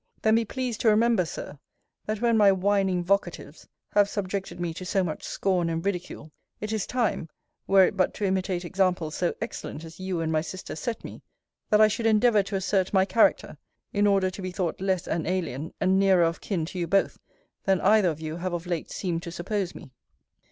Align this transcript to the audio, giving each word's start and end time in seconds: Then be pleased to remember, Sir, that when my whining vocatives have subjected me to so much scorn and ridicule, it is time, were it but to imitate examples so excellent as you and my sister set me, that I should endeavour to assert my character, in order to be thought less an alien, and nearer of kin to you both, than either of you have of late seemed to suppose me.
Then 0.23 0.33
be 0.33 0.45
pleased 0.45 0.81
to 0.81 0.87
remember, 0.89 1.25
Sir, 1.25 1.59
that 2.07 2.21
when 2.21 2.35
my 2.35 2.51
whining 2.51 3.03
vocatives 3.03 3.67
have 3.91 4.09
subjected 4.09 4.59
me 4.59 4.73
to 4.73 4.83
so 4.83 5.03
much 5.03 5.21
scorn 5.23 5.69
and 5.69 5.85
ridicule, 5.85 6.31
it 6.59 6.71
is 6.73 6.87
time, 6.87 7.29
were 7.67 7.85
it 7.85 7.95
but 7.95 8.11
to 8.15 8.25
imitate 8.25 8.65
examples 8.65 9.13
so 9.13 9.35
excellent 9.39 9.83
as 9.83 9.99
you 9.99 10.19
and 10.19 10.31
my 10.31 10.41
sister 10.41 10.75
set 10.75 11.03
me, 11.03 11.21
that 11.69 11.81
I 11.81 11.87
should 11.87 12.07
endeavour 12.07 12.41
to 12.41 12.55
assert 12.55 12.91
my 12.93 13.05
character, 13.05 13.59
in 13.93 14.07
order 14.07 14.31
to 14.31 14.41
be 14.41 14.49
thought 14.49 14.81
less 14.81 15.05
an 15.05 15.27
alien, 15.27 15.71
and 15.79 15.99
nearer 15.99 16.23
of 16.23 16.41
kin 16.41 16.65
to 16.65 16.79
you 16.79 16.87
both, 16.87 17.19
than 17.65 17.79
either 17.81 18.09
of 18.09 18.19
you 18.19 18.37
have 18.37 18.53
of 18.53 18.65
late 18.65 18.89
seemed 18.89 19.21
to 19.21 19.31
suppose 19.31 19.75
me. 19.75 19.91